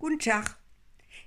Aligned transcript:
Guten 0.00 0.20
Tag. 0.20 0.56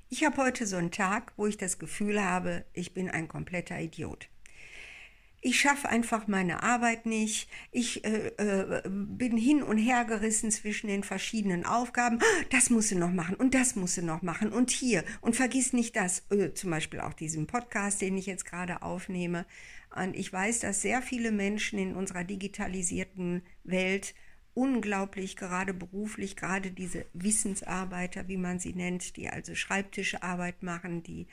Ich 0.07 0.23
habe 0.23 0.37
heute 0.37 0.65
so 0.65 0.77
einen 0.77 0.91
Tag, 0.91 1.33
wo 1.35 1.45
ich 1.45 1.57
das 1.57 1.77
Gefühl 1.77 2.23
habe, 2.23 2.63
ich 2.71 2.93
bin 2.93 3.09
ein 3.09 3.27
kompletter 3.27 3.77
Idiot. 3.77 4.29
Ich 5.41 5.59
schaffe 5.59 5.89
einfach 5.89 6.27
meine 6.27 6.63
Arbeit 6.63 7.05
nicht. 7.05 7.49
Ich 7.71 8.05
äh, 8.05 8.27
äh, 8.37 8.81
bin 8.87 9.35
hin 9.35 9.61
und 9.61 9.77
her 9.77 10.05
gerissen 10.05 10.51
zwischen 10.51 10.87
den 10.87 11.03
verschiedenen 11.03 11.65
Aufgaben. 11.65 12.19
Das 12.49 12.69
musst 12.69 12.91
du 12.91 12.97
noch 12.97 13.11
machen 13.11 13.35
und 13.35 13.55
das 13.55 13.75
musst 13.75 13.97
du 13.97 14.03
noch 14.03 14.21
machen 14.21 14.53
und 14.53 14.71
hier. 14.71 15.03
Und 15.19 15.35
vergiss 15.35 15.73
nicht 15.73 15.97
das. 15.97 16.23
Äh, 16.29 16.53
zum 16.53 16.69
Beispiel 16.69 17.01
auch 17.01 17.13
diesen 17.13 17.47
Podcast, 17.47 18.01
den 18.01 18.17
ich 18.17 18.25
jetzt 18.25 18.45
gerade 18.45 18.83
aufnehme. 18.83 19.45
Und 19.93 20.15
ich 20.15 20.31
weiß, 20.31 20.61
dass 20.61 20.81
sehr 20.81 21.01
viele 21.01 21.33
Menschen 21.33 21.77
in 21.77 21.93
unserer 21.93 22.23
digitalisierten 22.23 23.43
Welt 23.65 24.13
unglaublich, 24.53 25.35
gerade 25.35 25.73
beruflich, 25.73 26.35
gerade 26.35 26.71
diese 26.71 27.05
Wissensarbeiter, 27.13 28.27
wie 28.27 28.37
man 28.37 28.59
sie 28.59 28.73
nennt, 28.73 29.15
die 29.15 29.29
also 29.29 29.55
Schreibtischarbeit 29.55 30.63
machen, 30.63 31.03
die 31.03 31.27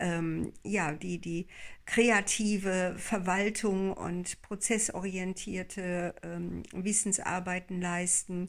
ähm, 0.00 0.52
ja, 0.64 0.92
die, 0.92 1.18
die 1.18 1.46
kreative 1.84 2.94
Verwaltung 2.98 3.92
und 3.92 4.40
prozessorientierte 4.42 6.14
ähm, 6.22 6.62
Wissensarbeiten 6.72 7.80
leisten, 7.80 8.48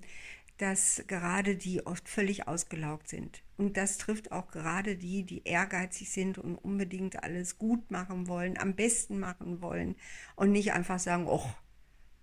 dass 0.58 1.04
gerade 1.08 1.56
die 1.56 1.86
oft 1.86 2.08
völlig 2.08 2.48
ausgelaugt 2.48 3.10
sind. 3.10 3.44
Und 3.58 3.76
das 3.76 3.98
trifft 3.98 4.32
auch 4.32 4.52
gerade 4.52 4.96
die, 4.96 5.24
die 5.24 5.44
ehrgeizig 5.44 6.12
sind 6.12 6.38
und 6.38 6.56
unbedingt 6.56 7.24
alles 7.24 7.58
gut 7.58 7.92
machen 7.92 8.28
wollen, 8.28 8.58
am 8.58 8.76
besten 8.76 9.20
machen 9.20 9.62
wollen 9.62 9.96
und 10.36 10.52
nicht 10.52 10.74
einfach 10.74 11.00
sagen, 11.00 11.28
oh, 11.28 11.46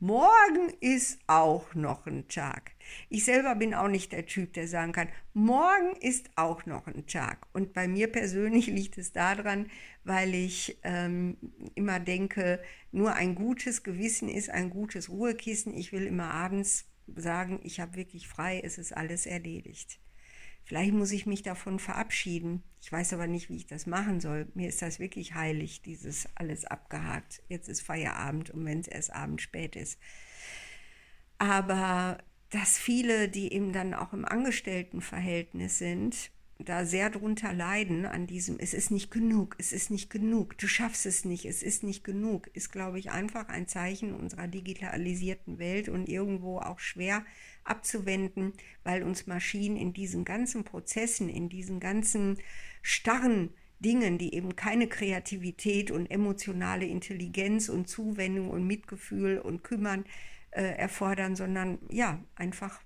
Morgen 0.02 0.70
ist 0.80 1.20
auch 1.26 1.74
noch 1.74 2.06
ein 2.06 2.26
Tag. 2.26 2.72
Ich 3.10 3.26
selber 3.26 3.54
bin 3.54 3.74
auch 3.74 3.88
nicht 3.88 4.12
der 4.12 4.24
Typ, 4.24 4.54
der 4.54 4.66
sagen 4.66 4.92
kann, 4.92 5.08
morgen 5.34 5.94
ist 6.00 6.30
auch 6.36 6.64
noch 6.64 6.86
ein 6.86 7.06
Tag. 7.06 7.46
Und 7.52 7.74
bei 7.74 7.86
mir 7.86 8.10
persönlich 8.10 8.66
liegt 8.68 8.96
es 8.96 9.12
daran, 9.12 9.70
weil 10.02 10.34
ich 10.34 10.78
ähm, 10.84 11.36
immer 11.74 12.00
denke, 12.00 12.62
nur 12.92 13.12
ein 13.12 13.34
gutes 13.34 13.82
Gewissen 13.82 14.30
ist 14.30 14.48
ein 14.48 14.70
gutes 14.70 15.10
Ruhekissen. 15.10 15.74
Ich 15.74 15.92
will 15.92 16.06
immer 16.06 16.30
abends 16.30 16.88
sagen, 17.14 17.60
ich 17.62 17.78
habe 17.78 17.96
wirklich 17.96 18.26
frei, 18.26 18.58
es 18.64 18.78
ist 18.78 18.96
alles 18.96 19.26
erledigt. 19.26 20.00
Vielleicht 20.64 20.92
muss 20.92 21.12
ich 21.12 21.26
mich 21.26 21.42
davon 21.42 21.78
verabschieden. 21.78 22.62
Ich 22.82 22.90
weiß 22.90 23.12
aber 23.12 23.26
nicht, 23.26 23.48
wie 23.48 23.56
ich 23.56 23.66
das 23.66 23.86
machen 23.86 24.20
soll. 24.20 24.48
Mir 24.54 24.68
ist 24.68 24.82
das 24.82 25.00
wirklich 25.00 25.34
heilig, 25.34 25.82
dieses 25.82 26.28
alles 26.36 26.64
abgehakt. 26.64 27.42
Jetzt 27.48 27.68
ist 27.68 27.82
Feierabend 27.82 28.50
und 28.50 28.64
wenn 28.64 28.80
es 28.80 28.88
erst 28.88 29.12
abend 29.12 29.42
spät 29.42 29.76
ist. 29.76 29.98
Aber 31.38 32.18
dass 32.50 32.78
viele, 32.78 33.28
die 33.28 33.52
eben 33.52 33.72
dann 33.72 33.94
auch 33.94 34.12
im 34.12 34.24
Angestelltenverhältnis 34.24 35.78
sind, 35.78 36.30
da 36.64 36.84
sehr 36.84 37.10
drunter 37.10 37.52
leiden 37.52 38.06
an 38.06 38.26
diesem, 38.26 38.58
es 38.58 38.74
ist 38.74 38.90
nicht 38.90 39.10
genug, 39.10 39.56
es 39.58 39.72
ist 39.72 39.90
nicht 39.90 40.10
genug, 40.10 40.58
du 40.58 40.66
schaffst 40.66 41.06
es 41.06 41.24
nicht, 41.24 41.44
es 41.44 41.62
ist 41.62 41.82
nicht 41.82 42.04
genug, 42.04 42.48
ist, 42.54 42.70
glaube 42.70 42.98
ich, 42.98 43.10
einfach 43.10 43.48
ein 43.48 43.66
Zeichen 43.66 44.14
unserer 44.14 44.48
digitalisierten 44.48 45.58
Welt 45.58 45.88
und 45.88 46.08
irgendwo 46.08 46.58
auch 46.58 46.78
schwer 46.78 47.24
abzuwenden, 47.64 48.52
weil 48.84 49.02
uns 49.02 49.26
Maschinen 49.26 49.76
in 49.76 49.92
diesen 49.92 50.24
ganzen 50.24 50.64
Prozessen, 50.64 51.28
in 51.28 51.48
diesen 51.48 51.80
ganzen 51.80 52.38
starren 52.82 53.50
Dingen, 53.78 54.18
die 54.18 54.34
eben 54.34 54.56
keine 54.56 54.88
Kreativität 54.88 55.90
und 55.90 56.10
emotionale 56.10 56.86
Intelligenz 56.86 57.68
und 57.68 57.88
Zuwendung 57.88 58.50
und 58.50 58.66
Mitgefühl 58.66 59.38
und 59.38 59.64
Kümmern 59.64 60.04
äh, 60.50 60.62
erfordern, 60.62 61.34
sondern 61.34 61.78
ja, 61.88 62.22
einfach 62.34 62.82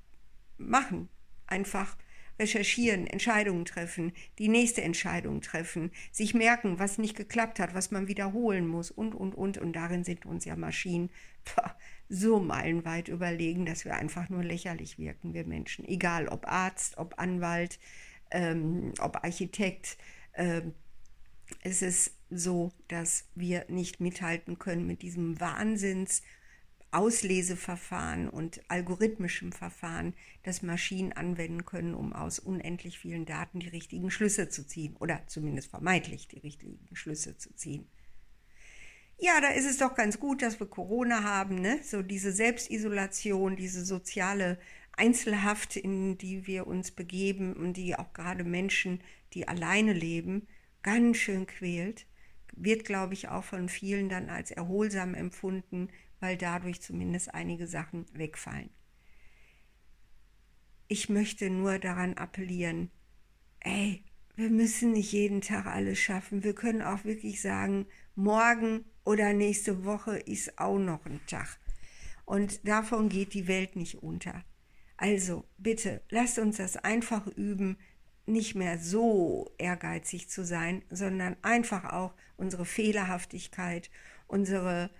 machen, 0.56 1.08
einfach 1.46 1.96
recherchieren, 2.38 3.06
Entscheidungen 3.06 3.64
treffen, 3.64 4.12
die 4.38 4.48
nächste 4.48 4.82
Entscheidung 4.82 5.40
treffen, 5.40 5.90
sich 6.12 6.34
merken, 6.34 6.78
was 6.78 6.98
nicht 6.98 7.16
geklappt 7.16 7.58
hat, 7.60 7.74
was 7.74 7.90
man 7.90 8.08
wiederholen 8.08 8.66
muss 8.66 8.90
und, 8.90 9.14
und, 9.14 9.34
und. 9.34 9.58
Und 9.58 9.74
darin 9.74 10.04
sind 10.04 10.26
uns 10.26 10.44
ja 10.44 10.56
Maschinen 10.56 11.10
so 12.08 12.40
meilenweit 12.40 13.08
überlegen, 13.08 13.66
dass 13.66 13.84
wir 13.84 13.94
einfach 13.94 14.28
nur 14.28 14.42
lächerlich 14.42 14.98
wirken, 14.98 15.34
wir 15.34 15.46
Menschen. 15.46 15.84
Egal 15.86 16.28
ob 16.28 16.46
Arzt, 16.46 16.98
ob 16.98 17.18
Anwalt, 17.18 17.78
ähm, 18.30 18.92
ob 18.98 19.24
Architekt. 19.24 19.96
Ähm, 20.34 20.74
es 21.62 21.82
ist 21.82 22.12
so, 22.30 22.72
dass 22.88 23.26
wir 23.34 23.66
nicht 23.68 24.00
mithalten 24.00 24.58
können 24.58 24.86
mit 24.86 25.02
diesem 25.02 25.40
Wahnsinns- 25.40 26.22
Ausleseverfahren 26.94 28.28
und 28.28 28.62
algorithmischem 28.68 29.52
Verfahren, 29.52 30.14
das 30.42 30.62
Maschinen 30.62 31.12
anwenden 31.12 31.64
können, 31.64 31.94
um 31.94 32.12
aus 32.12 32.38
unendlich 32.38 32.98
vielen 32.98 33.26
Daten 33.26 33.60
die 33.60 33.68
richtigen 33.68 34.10
Schlüsse 34.10 34.48
zu 34.48 34.66
ziehen 34.66 34.96
oder 35.00 35.22
zumindest 35.26 35.70
vermeintlich 35.70 36.28
die 36.28 36.38
richtigen 36.38 36.78
Schlüsse 36.92 37.36
zu 37.36 37.54
ziehen. 37.54 37.86
Ja, 39.18 39.40
da 39.40 39.48
ist 39.48 39.66
es 39.66 39.78
doch 39.78 39.94
ganz 39.94 40.18
gut, 40.18 40.42
dass 40.42 40.58
wir 40.60 40.66
Corona 40.66 41.22
haben, 41.22 41.60
ne? 41.60 41.80
So 41.82 42.02
diese 42.02 42.32
Selbstisolation, 42.32 43.56
diese 43.56 43.84
soziale 43.84 44.58
Einzelhaft, 44.92 45.76
in 45.76 46.18
die 46.18 46.46
wir 46.46 46.66
uns 46.66 46.90
begeben 46.90 47.54
und 47.54 47.76
die 47.76 47.96
auch 47.96 48.12
gerade 48.12 48.44
Menschen, 48.44 49.00
die 49.32 49.48
alleine 49.48 49.92
leben, 49.92 50.46
ganz 50.82 51.16
schön 51.16 51.46
quält, 51.46 52.06
wird, 52.56 52.84
glaube 52.84 53.14
ich, 53.14 53.28
auch 53.28 53.44
von 53.44 53.68
vielen 53.68 54.08
dann 54.08 54.28
als 54.28 54.50
erholsam 54.50 55.14
empfunden, 55.14 55.88
weil 56.20 56.36
dadurch 56.36 56.80
zumindest 56.80 57.34
einige 57.34 57.66
Sachen 57.66 58.06
wegfallen. 58.12 58.70
Ich 60.88 61.08
möchte 61.08 61.50
nur 61.50 61.78
daran 61.78 62.14
appellieren, 62.14 62.90
ey, 63.60 64.04
wir 64.36 64.50
müssen 64.50 64.92
nicht 64.92 65.12
jeden 65.12 65.40
Tag 65.40 65.66
alles 65.66 65.98
schaffen. 65.98 66.42
Wir 66.42 66.54
können 66.54 66.82
auch 66.82 67.04
wirklich 67.04 67.40
sagen, 67.40 67.86
morgen 68.14 68.84
oder 69.04 69.32
nächste 69.32 69.84
Woche 69.84 70.18
ist 70.18 70.58
auch 70.58 70.78
noch 70.78 71.06
ein 71.06 71.20
Tag. 71.26 71.58
Und 72.24 72.66
davon 72.66 73.08
geht 73.08 73.34
die 73.34 73.46
Welt 73.46 73.76
nicht 73.76 74.02
unter. 74.02 74.44
Also 74.96 75.44
bitte, 75.58 76.02
lasst 76.10 76.38
uns 76.38 76.56
das 76.56 76.76
einfach 76.76 77.26
üben, 77.26 77.76
nicht 78.26 78.54
mehr 78.54 78.78
so 78.78 79.52
ehrgeizig 79.58 80.30
zu 80.30 80.44
sein, 80.44 80.82
sondern 80.90 81.36
einfach 81.42 81.92
auch 81.92 82.14
unsere 82.36 82.64
Fehlerhaftigkeit, 82.64 83.90
unsere 84.26 84.90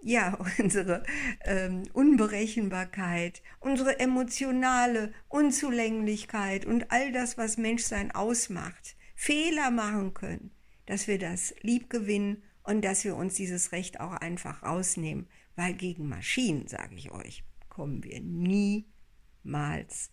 ja, 0.00 0.38
unsere 0.58 1.02
ähm, 1.44 1.84
Unberechenbarkeit, 1.92 3.42
unsere 3.60 3.98
emotionale 4.00 5.12
Unzulänglichkeit 5.28 6.66
und 6.66 6.90
all 6.90 7.12
das, 7.12 7.38
was 7.38 7.56
Menschsein 7.56 8.10
ausmacht, 8.12 8.96
Fehler 9.14 9.70
machen 9.70 10.14
können, 10.14 10.50
dass 10.86 11.08
wir 11.08 11.18
das 11.18 11.54
lieb 11.62 11.90
gewinnen 11.90 12.42
und 12.62 12.84
dass 12.84 13.04
wir 13.04 13.16
uns 13.16 13.34
dieses 13.34 13.72
Recht 13.72 14.00
auch 14.00 14.12
einfach 14.12 14.62
rausnehmen, 14.62 15.26
weil 15.56 15.74
gegen 15.74 16.08
Maschinen, 16.08 16.68
sage 16.68 16.94
ich 16.94 17.10
euch, 17.10 17.42
kommen 17.68 18.04
wir 18.04 18.20
niemals 18.20 20.10